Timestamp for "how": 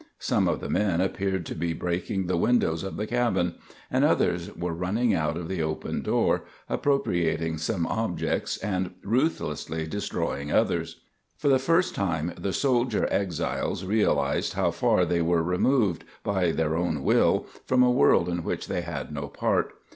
14.53-14.71